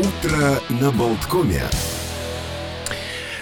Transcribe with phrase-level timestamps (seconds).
[0.00, 1.62] Утро на Болткоме.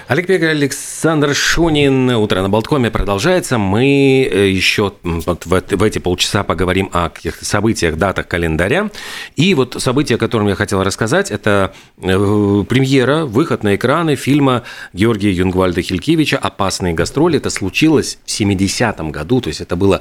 [0.08, 2.10] Олег Пегер, Александр Шунин.
[2.10, 3.58] Утро на Болткоме продолжается.
[3.58, 8.90] Мы э, еще вот в, в эти полчаса поговорим о каких-то событиях, датах календаря.
[9.36, 14.64] И вот событие, о котором я хотел рассказать, это э, премьера, выход на экраны фильма
[14.92, 17.36] Георгия Юнгвальда Хилькевича «Опасные гастроли».
[17.36, 20.00] Это случилось в 70-м году, то есть это было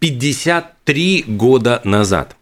[0.00, 2.35] 53 года назад.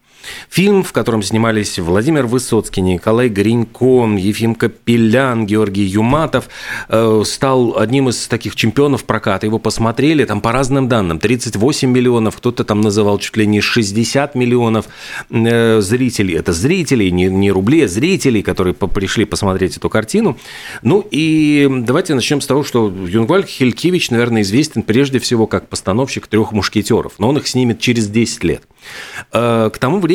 [0.49, 6.49] Фильм, в котором снимались Владимир Высоцкий, Николай Гринько, Ефим Капелян, Георгий Юматов,
[6.89, 9.47] э, стал одним из таких чемпионов проката.
[9.47, 11.19] Его посмотрели там по разным данным.
[11.19, 14.87] 38 миллионов, кто-то там называл чуть ли не 60 миллионов
[15.31, 16.35] э, зрителей.
[16.35, 20.39] Это зрителей, не, не рубли, а зрителей, которые пришли посмотреть эту картину.
[20.83, 26.27] Ну и давайте начнем с того, что Юнгвальд Хелькевич, наверное, известен прежде всего как постановщик
[26.27, 28.63] «Трех мушкетеров», но он их снимет через 10 лет.
[29.33, 30.14] Э, к тому времени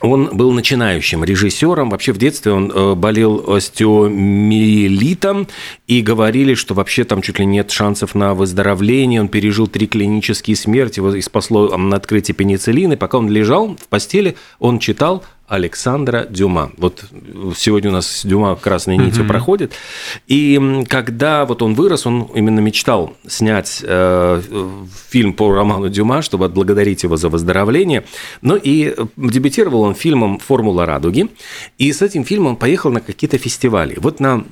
[0.00, 1.90] он был начинающим режиссером.
[1.90, 5.46] Вообще в детстве он э, болел остеомиелитом
[5.86, 9.20] и говорили, что вообще там чуть ли нет шансов на выздоровление.
[9.20, 12.94] Он пережил три клинические смерти, его спасло на открытие пенициллина.
[12.94, 16.70] И пока он лежал в постели, он читал Александра Дюма.
[16.78, 17.04] Вот
[17.56, 19.28] сегодня у нас Дюма красной нитью mm-hmm.
[19.28, 19.72] проходит.
[20.28, 24.42] И когда вот он вырос, он именно мечтал снять э,
[25.08, 28.04] фильм по роману Дюма, чтобы отблагодарить его за выздоровление.
[28.42, 31.28] Ну и дебютировал он фильмом «Формула радуги».
[31.78, 33.96] И с этим фильмом поехал на какие-то фестивали.
[33.98, 34.44] Вот на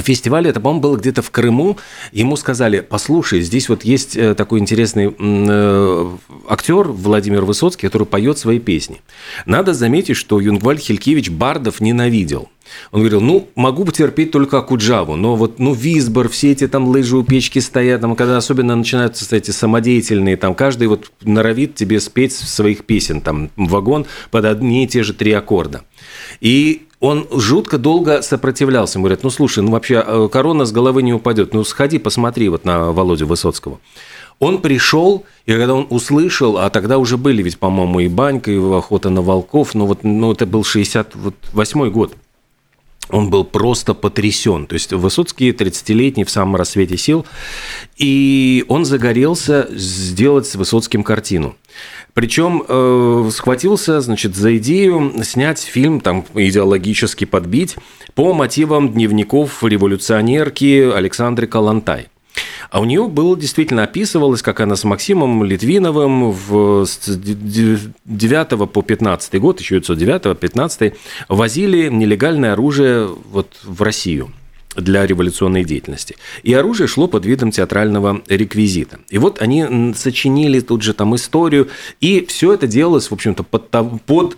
[0.00, 1.76] фестивале, это, по-моему, было где-то в Крыму,
[2.12, 6.16] ему сказали, послушай, здесь вот есть э, такой интересный э,
[6.48, 9.02] актер Владимир Высоцкий, который поет свои песни.
[9.44, 12.48] Надо заметить, что Юнгвальд Хелькевич Бардов ненавидел.
[12.90, 17.16] Он говорил, ну, могу потерпеть только Акуджаву, но вот, ну, Висбор, все эти там лыжи
[17.16, 22.32] у печки стоят, там, когда особенно начинаются эти самодеятельные, там, каждый вот норовит тебе спеть
[22.32, 25.82] своих песен, там, вагон под одни и те же три аккорда.
[26.40, 28.98] И он жутко долго сопротивлялся.
[28.98, 32.48] Ему говорят, ну слушай, ну вообще э, корона с головы не упадет, ну сходи, посмотри
[32.48, 33.80] вот на Володю Высоцкого.
[34.38, 38.56] Он пришел, и когда он услышал, а тогда уже были ведь, по-моему, и Банька, и
[38.56, 42.14] Охота на волков, ну вот ну, это был 68 год.
[43.08, 44.66] Он был просто потрясен.
[44.66, 47.26] То есть Высоцкий 30-летний в самом рассвете сил,
[47.96, 51.56] и он загорелся сделать с Высоцким картину.
[52.14, 57.76] Причем э, схватился, значит, за идею снять фильм, там, идеологически подбить,
[58.14, 62.08] по мотивам дневников революционерки Александры Калантай.
[62.70, 68.82] А у нее было действительно описывалось, как она с Максимом Литвиновым в, с 9 по
[68.82, 70.94] 15 год, еще 1909-15,
[71.28, 74.30] возили нелегальное оружие вот в Россию
[74.76, 76.16] для революционной деятельности.
[76.42, 79.00] И оружие шло под видом театрального реквизита.
[79.10, 81.68] И вот они сочинили тут же там историю,
[82.00, 83.68] и все это делалось, в общем-то, под,
[84.06, 84.36] под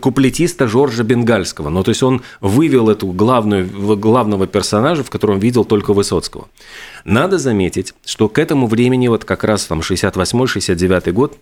[0.00, 1.68] куплетиста Жоржа Бенгальского.
[1.68, 3.66] Ну, то есть он вывел эту главную,
[3.96, 6.48] главного персонажа, в котором видел только Высоцкого.
[7.04, 11.38] Надо заметить, что к этому времени, вот как раз там 68-69 год,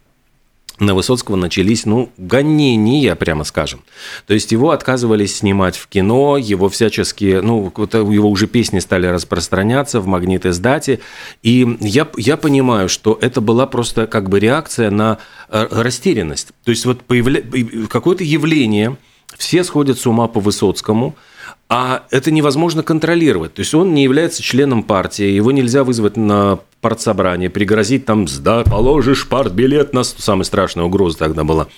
[0.80, 3.84] на Высоцкого начались, ну, гонения, прямо скажем.
[4.26, 10.00] То есть его отказывались снимать в кино, его всячески, ну, его уже песни стали распространяться
[10.00, 11.00] в магнит издате.
[11.42, 15.18] И я, я понимаю, что это была просто как бы реакция на
[15.48, 16.48] э, растерянность.
[16.64, 17.42] То есть вот появля...
[17.88, 18.96] какое-то явление,
[19.36, 21.16] все сходят с ума по Высоцкому–
[21.68, 23.54] а это невозможно контролировать.
[23.54, 28.62] То есть он не является членом партии, его нельзя вызвать на партсобрание, пригрозить там, сда,
[28.64, 30.04] положишь партбилет на...
[30.04, 31.68] Самая страшная угроза тогда была.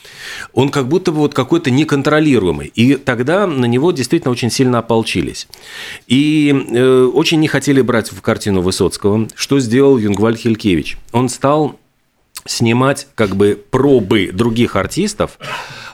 [0.53, 2.73] Он как будто бы вот какой-то неконтролируемый.
[2.75, 5.47] И тогда на него действительно очень сильно ополчились.
[6.09, 9.29] И э, очень не хотели брать в картину Высоцкого.
[9.37, 10.99] Что сделал Юнгвальд Хилькевич?
[11.13, 11.79] Он стал
[12.45, 15.39] снимать как бы пробы других артистов,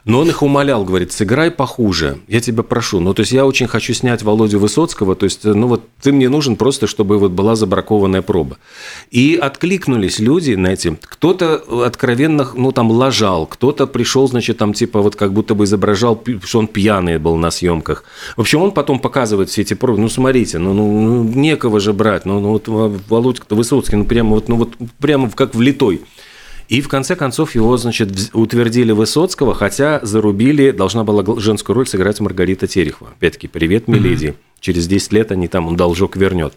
[0.04, 3.00] но он их умолял, говорит, сыграй похуже, я тебя прошу.
[3.00, 6.28] Ну, то есть я очень хочу снять Володю Высоцкого, то есть, ну вот ты мне
[6.28, 8.58] нужен просто, чтобы вот была забракованная проба.
[9.10, 10.98] И откликнулись люди на эти.
[11.02, 16.22] Кто-то откровенно, ну, там, лажал, кто-то пришел, значит, там, типа, вот как будто бы изображал,
[16.44, 18.04] что он пьяный был на съемках.
[18.36, 20.00] В общем, он потом показывает все эти пробы.
[20.00, 22.24] Ну, смотрите, ну, ну, ну некого же брать.
[22.24, 22.68] Ну, ну вот
[23.08, 26.02] Володька Высоцкий, ну, прямо вот, ну, вот прямо как влитой.
[26.68, 32.20] И в конце концов его, значит, утвердили Высоцкого, хотя зарубили, должна была женскую роль сыграть
[32.20, 33.10] Маргарита Терехова.
[33.10, 34.26] Опять-таки, привет, миледи.
[34.26, 34.36] Mm-hmm.
[34.60, 36.54] Через 10 лет они там, он должок вернет.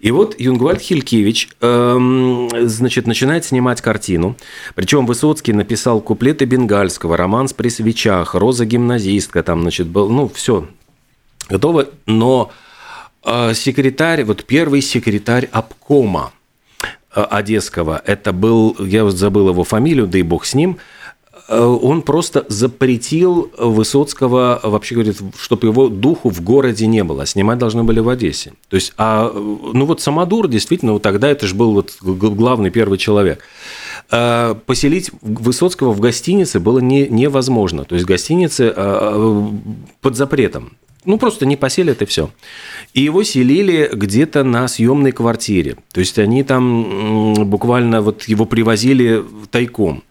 [0.00, 4.36] И вот Юнгвальд Хилькевич, эм, значит, начинает снимать картину.
[4.74, 10.68] Причем Высоцкий написал куплеты Бенгальского, романс при свечах, Роза гимназистка, там, значит, был, ну, все
[11.50, 11.88] готово.
[12.06, 12.50] Но
[13.24, 16.32] э, секретарь, вот первый секретарь обкома
[17.22, 20.78] Одесского, это был, я забыл его фамилию, да и бог с ним,
[21.48, 27.26] э, он просто запретил Высоцкого, вообще говорит, чтобы его духу в городе не было, а
[27.26, 28.52] снимать должны были в Одессе.
[28.68, 32.98] То есть, а, ну вот Самодур, действительно, вот тогда это же был вот главный первый
[32.98, 33.40] человек.
[34.10, 37.84] А, поселить Высоцкого в гостинице было не, невозможно.
[37.84, 38.74] То есть, гостиницы
[40.00, 40.72] под запретом
[41.04, 42.30] ну, просто не поселят и все.
[42.92, 45.76] И его селили где-то на съемной квартире.
[45.92, 50.02] То есть они там буквально вот его привозили тайком.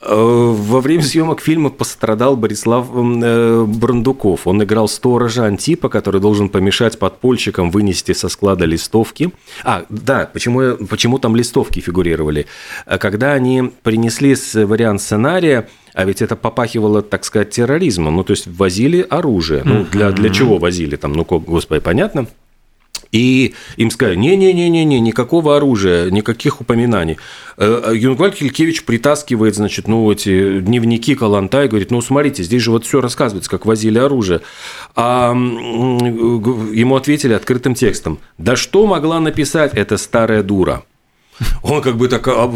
[0.00, 4.46] Э, во время съемок фильма пострадал Борислав э, Брандуков.
[4.46, 9.30] Он играл сторожа Антипа, который должен помешать подпольщикам вынести со склада листовки.
[9.64, 12.46] А, да, почему, почему там листовки фигурировали?
[12.86, 15.68] Э, когда они принесли вариант сценария,
[15.98, 18.14] а ведь это попахивало, так сказать, терроризмом.
[18.14, 19.62] Ну, то есть возили оружие.
[19.64, 21.12] Ну, для, для чего возили там?
[21.12, 22.28] Ну, господи, понятно.
[23.10, 27.16] И им сказали, не-не-не-не, никакого оружия, никаких упоминаний.
[27.56, 32.62] Э, э, Юнгвальд Хилькевич притаскивает, значит, ну, эти дневники Каланта и говорит, ну, смотрите, здесь
[32.62, 34.42] же вот все рассказывается, как возили оружие.
[34.94, 40.84] А ему ответили открытым текстом, да что могла написать эта старая дура?
[41.62, 42.52] Он как бы такая а,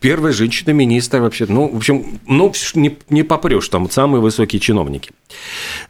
[0.00, 1.46] первая женщина-министр вообще.
[1.48, 5.10] Ну, в общем, ну, не, не попрешь, там самые высокие чиновники.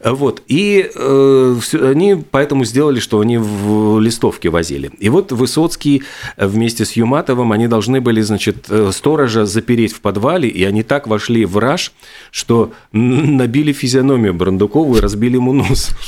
[0.03, 0.43] Вот.
[0.47, 4.91] И э, они поэтому сделали, что они в листовке возили.
[4.99, 6.03] И вот Высоцкий
[6.37, 11.07] вместе с Юматовым, они должны были, значит, э, сторожа запереть в подвале, и они так
[11.07, 11.93] вошли в раж,
[12.31, 15.89] что набили физиономию Брандукову и разбили ему нос.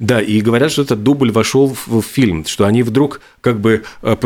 [0.00, 4.16] Да, и говорят, что этот дубль вошел в фильм, что они вдруг как бы э,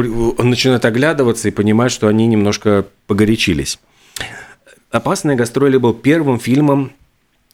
[0.42, 3.78] начинают оглядываться и понимают, что они немножко погорячились.
[4.90, 6.92] «Опасные гастроли» был первым фильмом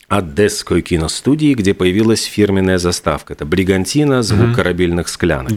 [0.09, 3.33] Одесской киностудии, где появилась фирменная заставка.
[3.33, 5.53] Это бригантина, звук корабельных склянок.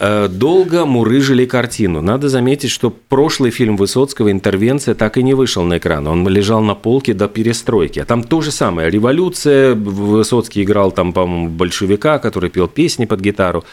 [0.00, 2.02] Э, долго мурыжили картину.
[2.02, 6.06] Надо заметить, что прошлый фильм Высоцкого «Интервенция» так и не вышел на экран.
[6.06, 8.00] Он лежал на полке до перестройки.
[8.00, 8.90] А там то же самое.
[8.90, 9.74] Революция.
[9.74, 13.64] Высоцкий играл там, по-моему, большевика, который пел песни под гитару.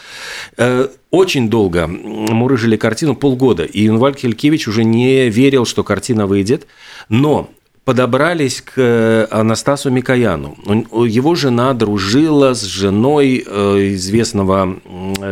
[0.56, 3.64] Э, очень долго мурыжили картину, полгода.
[3.64, 6.66] И Инвальд Хелькевич уже не верил, что картина выйдет.
[7.08, 7.50] Но
[7.86, 10.56] подобрались к э, Анастасу Микояну.
[11.06, 14.80] Его жена дружила с женой э, известного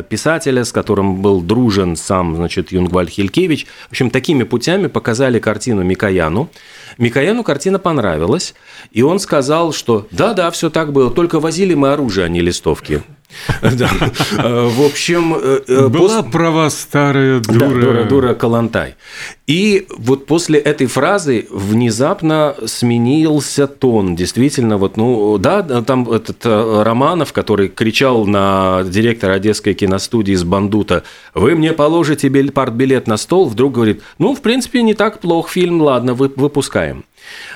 [0.09, 3.67] писателя, с которым был дружен сам, значит, Юнгваль Хилькевич.
[3.89, 6.49] В общем, такими путями показали картину Микояну.
[6.97, 8.55] Микояну картина понравилась,
[8.93, 13.03] и он сказал, что да-да, все так было, только возили мы оружие, а не листовки.
[14.37, 15.35] Э, в общем...
[15.35, 17.69] Э, э, Была права старая дура.
[17.69, 18.05] дура.
[18.05, 18.95] Дура Калантай.
[19.47, 24.17] И вот после этой фразы внезапно сменился тон.
[24.17, 31.05] Действительно, вот, ну, да, там этот Романов, который кричал на директора Одесской киностудии из Бандута,
[31.35, 35.81] вы мне положите партбилет на стол, вдруг говорит, ну, в принципе, не так плох фильм,
[35.81, 37.05] ладно, выпускаем.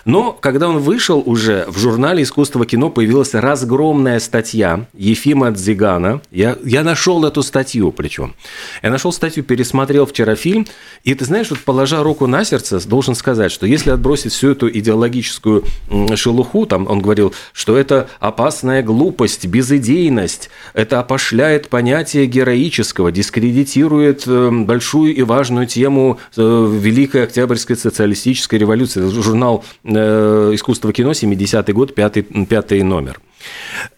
[0.05, 6.21] Но когда он вышел уже, в журнале «Искусство кино» появилась разгромная статья Ефима Дзигана.
[6.31, 8.35] Я, я нашел эту статью причем.
[8.83, 10.67] Я нашел статью, пересмотрел вчера фильм,
[11.05, 14.71] и ты знаешь, вот положа руку на сердце, должен сказать, что если отбросить всю эту
[14.71, 15.65] идеологическую
[16.15, 24.51] шелуху, там он говорил, что это опасная глупость, безыдейность, это опошляет понятие героического, дискредитирует э,
[24.51, 26.41] большую и важную тему э,
[26.81, 29.07] Великой Октябрьской социалистической революции.
[29.09, 33.21] Журнал э, «Искусство кино», 70-й год, пятый, пятый номер.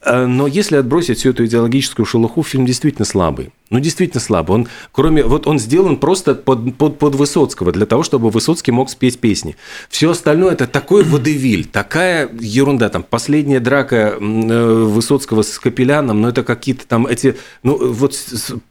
[0.03, 3.51] Э, но если отбросить всю эту идеологическую шелуху, фильм действительно слабый.
[3.71, 4.55] Ну, действительно слабый.
[4.57, 8.91] Он, кроме, вот он сделан просто под, под, под Высоцкого, для того, чтобы Высоцкий мог
[8.91, 9.57] спеть песни.
[9.89, 12.89] Все остальное– это такой водевиль, такая ерунда.
[12.89, 17.37] Там последняя драка э, Высоцкого с Капеляном, ну, это какие-то там эти…
[17.63, 18.17] Ну, вот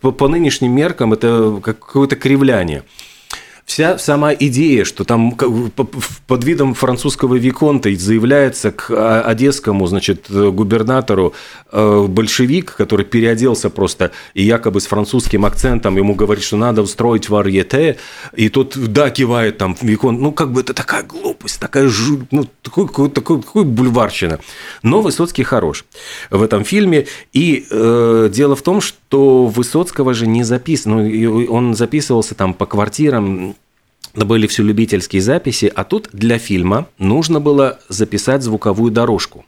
[0.01, 2.84] по, по нынешним меркам это какое-то кривляние
[3.69, 11.33] вся сама идея, что там под видом французского виконта заявляется к одесскому, значит, губернатору
[11.71, 17.29] э, большевик, который переоделся просто и якобы с французским акцентом ему говорит, что надо устроить
[17.29, 17.97] варьете,
[18.35, 22.21] и тот, да, кивает там виконт, ну, как бы это такая глупость, такая, жу...
[22.31, 24.39] ну, такой, такой, такой, такой бульварщина.
[24.81, 25.85] Но Высоцкий хорош
[26.31, 31.75] в этом фильме, и э, дело в том, что Высоцкого же не записано, ну, он
[31.75, 33.55] записывался там по квартирам,
[34.15, 39.45] были все любительские записи, а тут для фильма нужно было записать звуковую дорожку.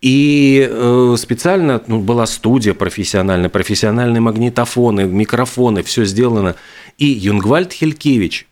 [0.00, 6.56] И э, специально ну, была студия профессиональная, профессиональные магнитофоны, микрофоны, все сделано.
[6.98, 8.48] И Юнгвальд Хелькевич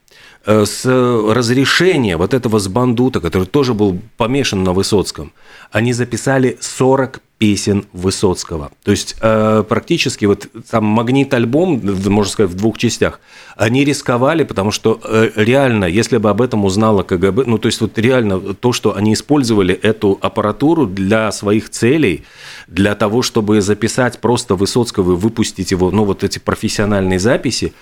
[0.46, 5.32] с разрешения вот этого сбандута, который тоже был помешан на Высоцком,
[5.70, 8.70] они записали 40 песен Высоцкого.
[8.84, 11.80] То есть э, практически вот там магнит-альбом,
[12.10, 13.18] можно сказать, в двух частях,
[13.56, 17.80] они рисковали, потому что э, реально, если бы об этом узнала КГБ, ну то есть
[17.80, 22.24] вот реально то, что они использовали эту аппаратуру для своих целей,
[22.68, 27.72] для того, чтобы записать просто Высоцкого и выпустить его, ну вот эти профессиональные записи,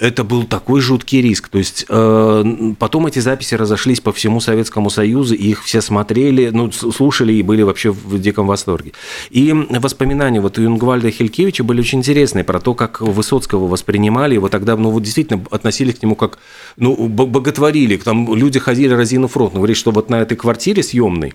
[0.00, 1.48] это был такой жуткий риск.
[1.48, 2.44] То есть э,
[2.78, 7.42] потом эти записи разошлись по всему Советскому Союзу, и их все смотрели, ну, слушали и
[7.42, 8.92] были вообще в диком восторге.
[9.28, 14.76] И воспоминания вот Юнгвальда Хелькевича были очень интересные про то, как Высоцкого воспринимали, его тогда,
[14.76, 16.38] ну, вот действительно относились к нему как,
[16.78, 17.98] ну, боготворили.
[17.98, 21.34] Там люди ходили разинув рот, ну, говорили, что вот на этой квартире съемной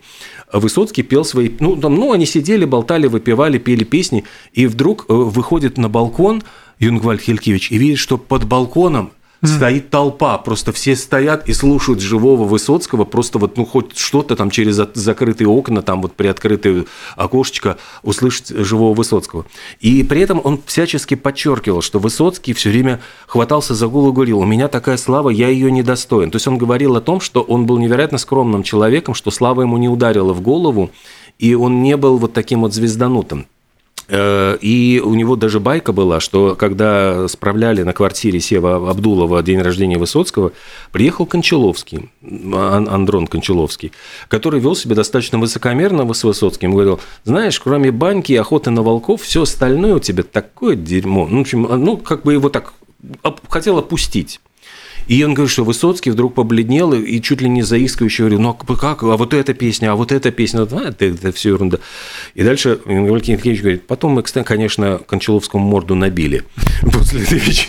[0.52, 5.14] Высоцкий пел свои, ну, там, ну, они сидели, болтали, выпивали, пели песни, и вдруг э,
[5.14, 6.42] выходит на балкон,
[6.80, 9.12] Юнгвальд Хелькевич и видит, что под балконом
[9.44, 14.50] стоит толпа, просто все стоят и слушают живого Высоцкого, просто вот, ну, хоть что-то там
[14.50, 19.46] через закрытые окна, там вот приоткрытое окошечко услышать живого Высоцкого.
[19.80, 24.40] И при этом он всячески подчеркивал, что Высоцкий все время хватался за голову и говорил,
[24.40, 26.32] у меня такая слава, я ее не достоин.
[26.32, 29.78] То есть он говорил о том, что он был невероятно скромным человеком, что слава ему
[29.78, 30.92] не ударила в голову,
[31.40, 33.48] и он не был вот таким вот звезданутым.
[34.08, 39.62] Э, и у него даже байка была, что когда справляли на квартире Сева Абдулова день
[39.62, 40.52] рождения Высоцкого,
[40.92, 42.12] приехал Кончаловский,
[42.54, 43.92] Андрон Кончаловский,
[44.28, 46.72] который вел себя достаточно высокомерно с Высоцким.
[46.72, 51.28] Говорил, знаешь, кроме баньки и охоты на волков, все остальное у тебя такое дерьмо.
[51.30, 52.74] Ну, в общем, ну, как бы его так
[53.50, 54.40] хотел опустить.
[55.08, 58.76] И он говорит, что Высоцкий вдруг побледнел и чуть ли не заискивающе говорил, ну а
[58.76, 61.80] как, а вот эта песня, а вот эта песня, а, это, это все ерунда.
[62.34, 66.44] И дальше Валентин Евгеньевич говорит, потом мы, кстати, конечно, Кончаловскому морду набили
[66.94, 67.68] после этой вещи.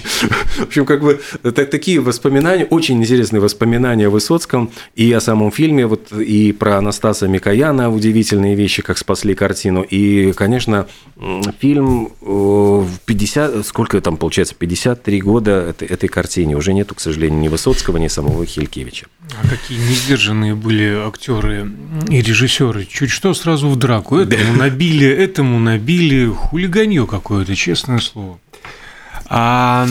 [0.57, 5.51] В общем, как бы это такие воспоминания, очень интересные воспоминания о Высоцком и о самом
[5.51, 9.83] фильме, вот и про Анастаса Микояна удивительные вещи, как спасли картину.
[9.83, 10.87] И, конечно,
[11.61, 17.01] фильм э, в 50, сколько там получается, 53 года этой, этой картине уже нету, к
[17.01, 19.07] сожалению, сожалению, ни Высоцкого, ни самого Хилькевича.
[19.43, 21.71] А какие несдержанные были актеры
[22.09, 22.87] и режиссеры.
[22.87, 24.19] Чуть что сразу в драку.
[24.19, 24.59] Этому да.
[24.59, 26.27] набили, этому набили.
[26.27, 28.39] Хулиганье какое-то, честное слово.
[29.29, 29.87] А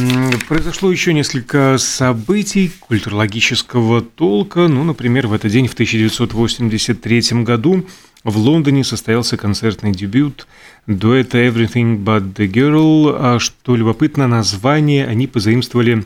[0.47, 4.67] произошло еще несколько событий культурологического толка.
[4.67, 7.85] Ну, например, в этот день, в 1983 году,
[8.23, 10.47] в Лондоне состоялся концертный дебют
[10.87, 13.15] дуэта Everything But The Girl.
[13.19, 16.05] А что любопытно, название они позаимствовали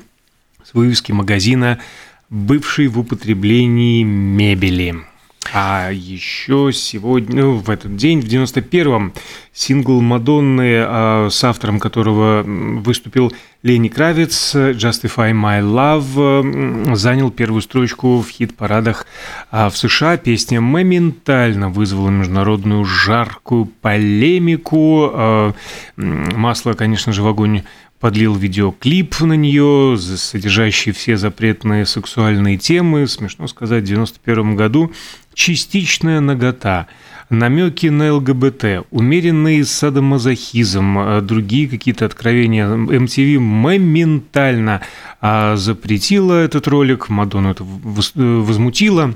[0.63, 1.79] с вывески магазина,
[2.29, 4.95] бывшей в употреблении мебели.
[5.51, 9.13] А еще сегодня, ну, в этот день, в 91-м,
[9.51, 13.31] сингл Мадонны, а, с автором которого выступил
[13.63, 19.07] Лени Кравец, «Justify My Love», занял первую строчку в хит-парадах
[19.49, 20.17] а, в США.
[20.17, 25.09] Песня моментально вызвала международную жаркую полемику.
[25.11, 25.53] А,
[25.95, 27.63] масло, конечно же, в огонь
[27.99, 33.07] подлил видеоклип на нее, содержащий все запретные сексуальные темы.
[33.07, 34.93] Смешно сказать, в 91 году
[35.33, 36.87] частичная нагота,
[37.29, 42.67] намеки на ЛГБТ, умеренный садомазохизм, а другие какие-то откровения.
[42.67, 44.81] MTV моментально
[45.21, 49.13] а, запретила этот ролик, Мадонну это возмутило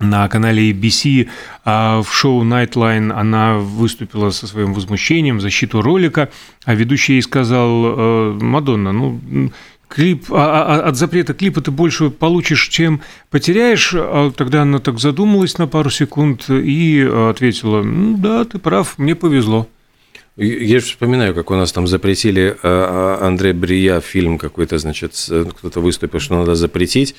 [0.00, 1.28] на канале ABC
[1.64, 6.30] а в шоу Nightline она выступила со своим возмущением в защиту ролика,
[6.64, 9.20] а ведущий ей сказал, «Э, Мадонна, ну,
[9.88, 13.94] клип, а, а, от запрета клипа ты больше получишь, чем потеряешь.
[14.36, 19.68] Тогда она так задумалась на пару секунд и ответила, да, ты прав, мне повезло.
[20.36, 25.12] Я же вспоминаю, как у нас там запретили э, Андре Брия фильм какой-то, значит,
[25.58, 27.14] кто-то выступил, что надо запретить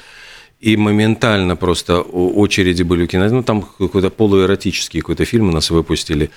[0.62, 3.28] и моментально просто очереди были у кино.
[3.30, 6.30] Ну, там какой-то полуэротический какой-то фильм у нас выпустили.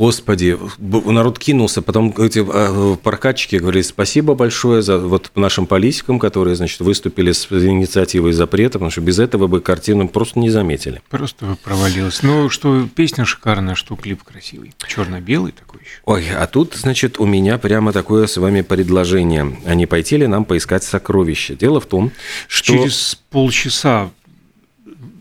[0.00, 6.56] Господи, народ кинулся, потом эти а, прокатчики говорили спасибо большое за вот нашим политикам, которые,
[6.56, 11.02] значит, выступили с инициативой запрета, потому что без этого бы картину просто не заметили.
[11.10, 12.22] Просто провалилась.
[12.22, 14.72] Ну, что песня шикарная, что клип красивый.
[14.88, 16.00] Черно-белый такой еще.
[16.06, 19.54] Ой, а тут, значит, у меня прямо такое с вами предложение.
[19.66, 21.54] А не пойти ли нам поискать сокровища?
[21.54, 22.10] Дело в том,
[22.48, 22.72] что...
[22.72, 24.08] Через полчаса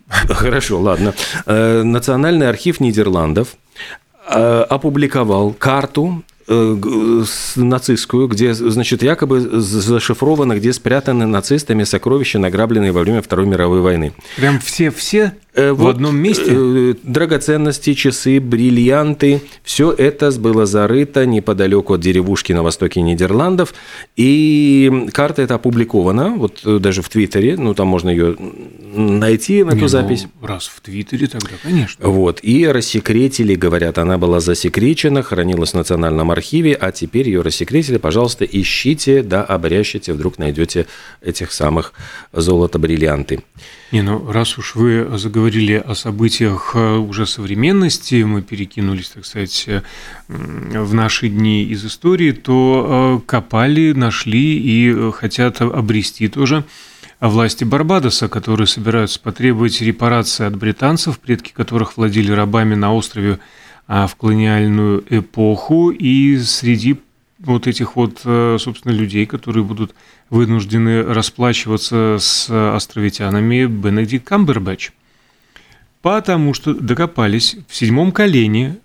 [0.08, 1.14] Хорошо, ладно.
[1.46, 3.58] Э, Национальный архив Нидерландов
[4.36, 7.24] опубликовал карту э,
[7.56, 14.14] нацистскую, где, значит, якобы зашифровано, где спрятаны нацистами сокровища, награбленные во время Второй мировой войны.
[14.38, 16.46] Прям все-все Э, в вот, одном месте?
[16.48, 23.74] Э, драгоценности, часы, бриллианты, все это было зарыто неподалеку от деревушки на востоке Нидерландов.
[24.16, 28.38] И карта эта опубликована, вот э, даже в Твиттере, ну там можно ее
[28.94, 30.28] найти, эту Не, ну, запись.
[30.40, 32.08] Ну, раз в Твиттере, тогда, конечно.
[32.08, 37.98] Вот, и рассекретили, говорят, она была засекречена, хранилась в Национальном архиве, а теперь ее рассекретили,
[37.98, 40.86] пожалуйста, ищите, да, обрящите, вдруг найдете
[41.22, 41.94] этих самых
[42.34, 43.42] золото-бриллианты.
[43.92, 45.39] Не, ну раз уж вы заговорили
[45.78, 49.82] о событиях э, уже современности, мы перекинулись, так сказать, э,
[50.28, 56.64] в наши дни из истории, то э, копали, нашли и хотят обрести тоже
[57.20, 63.40] власти Барбадоса, которые собираются потребовать репарации от британцев, предки которых владели рабами на острове
[63.88, 67.00] а, в колониальную эпоху, и среди
[67.40, 69.96] вот этих вот, собственно, людей, которые будут
[70.30, 74.92] вынуждены расплачиваться с островитянами Бенедикт Камбербэтч.
[76.02, 78.78] Потому что докопались в седьмом колене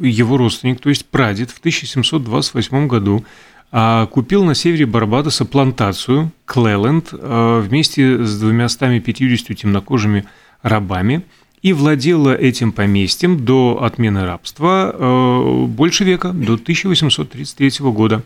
[0.00, 3.24] его родственник, то есть прадед, в 1728 году
[3.72, 10.24] а, купил на севере Барбадоса плантацию Клэленд вместе с 250 темнокожими
[10.62, 11.22] рабами
[11.64, 18.22] и владела этим поместьем до отмены рабства а, больше века, до 1833 года.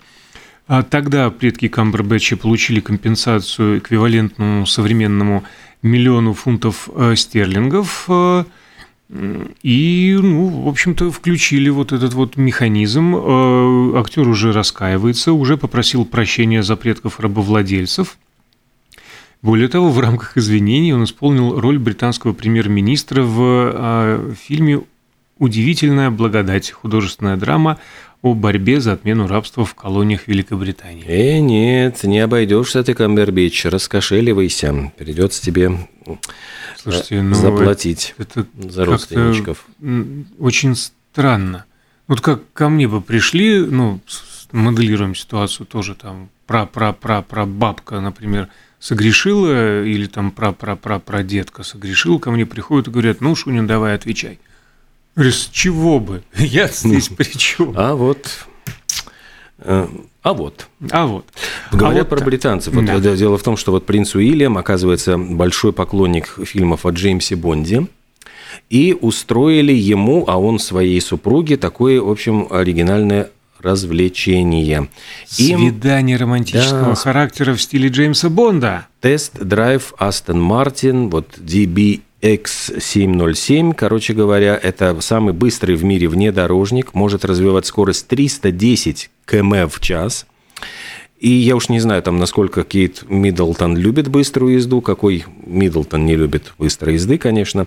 [0.69, 5.45] А тогда предки Камбербэтча получили компенсацию эквивалентному современному
[5.81, 8.45] миллиону фунтов э, стерлингов э,
[9.63, 13.17] и, ну, в общем-то, включили вот этот вот механизм.
[13.17, 18.19] Э, актер уже раскаивается, уже попросил прощения за предков рабовладельцев.
[19.41, 24.83] Более того, в рамках извинений он исполнил роль британского премьер-министра в фильме
[25.38, 27.78] «Удивительная благодать» художественная драма
[28.23, 31.04] о борьбе за отмену рабства в колониях Великобритании.
[31.07, 34.92] Э, нет, не обойдешься ты, Камбербич, раскошеливайся.
[34.99, 35.88] Придется тебе
[36.76, 39.66] Слушайте, э, ну, заплатить это, это за родственничков.
[40.38, 41.64] Очень странно.
[42.09, 44.00] Вот как ко мне бы пришли, ну,
[44.52, 48.49] моделируем ситуацию тоже там, пра-пра-пра-пра бабка, например,
[48.80, 54.38] согрешила, или там пра-пра-пра-прадедка согрешил, ко мне приходят и говорят, ну, Шунин, давай отвечай.
[55.17, 56.23] С чего бы?
[56.37, 57.75] Я здесь при чем?
[57.77, 58.47] А вот
[59.59, 59.88] э,
[60.23, 60.69] а вот.
[60.91, 61.25] А вот.
[61.73, 62.99] Говоря а про вот британцев, вот да.
[62.99, 67.87] дело в том, что вот принц Уильям, оказывается, большой поклонник фильмов о Джеймсе Бонде,
[68.69, 74.88] и устроили ему, а он своей супруге, такое, в общем, оригинальное развлечение.
[75.27, 76.23] Свидание Им...
[76.23, 76.95] романтического да.
[76.95, 78.87] характера в стиле Джеймса Бонда.
[79.00, 87.67] Тест-драйв Aston Martin, вот DBX707, короче говоря, это самый быстрый в мире внедорожник, может развивать
[87.67, 90.26] скорость 310 км в час.
[91.21, 96.15] И я уж не знаю, там, насколько Кейт Миддлтон любит быструю езду, какой Миддлтон не
[96.15, 97.67] любит быстрой езды, конечно.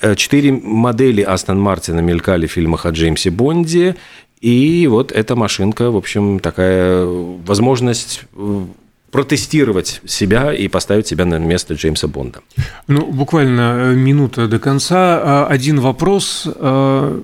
[0.00, 3.96] Э, четыре модели Aston Martin а мелькали в фильмах о Джеймсе Бонде,
[4.40, 8.64] и вот эта машинка, в общем, такая возможность э,
[9.12, 12.40] протестировать себя и поставить себя на место Джеймса Бонда.
[12.88, 15.20] Ну, буквально э, минута до конца.
[15.22, 16.44] А, один вопрос.
[16.46, 17.22] А,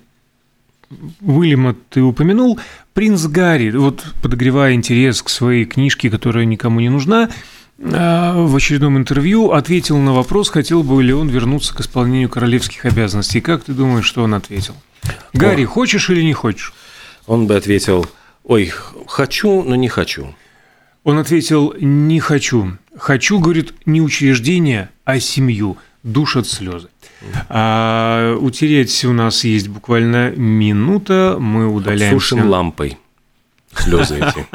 [1.22, 2.60] Уильяма ты упомянул.
[2.92, 7.30] Принц Гарри, вот подогревая интерес к своей книжке, которая никому не нужна,
[7.80, 12.84] а, в очередном интервью ответил на вопрос, хотел бы ли он вернуться к исполнению королевских
[12.84, 13.40] обязанностей.
[13.40, 14.74] Как ты думаешь, что он ответил?
[15.32, 15.68] Гарри, О.
[15.68, 16.74] хочешь или не хочешь?
[17.26, 18.06] Он бы ответил,
[18.44, 18.72] ой,
[19.06, 20.34] хочу, но не хочу.
[21.08, 22.76] Он ответил, не хочу.
[22.94, 25.78] Хочу, говорит, не учреждение, а семью.
[26.02, 26.90] Душат слезы.
[27.48, 32.14] А, утереть у нас есть буквально минута, мы удаляемся.
[32.14, 32.98] Сушим лампой
[33.72, 34.46] слезы эти.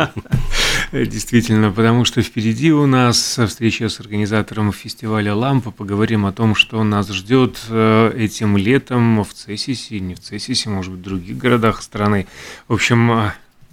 [1.09, 5.71] Действительно, потому что впереди у нас встреча с организатором фестиваля «Лампа».
[5.71, 10.91] Поговорим о том, что нас ждет э, этим летом в Цессисе, не в Цессисе, может
[10.91, 12.27] быть, в других городах страны.
[12.67, 13.31] В общем, э,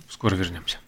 [0.09, 0.79] скоро вернемся.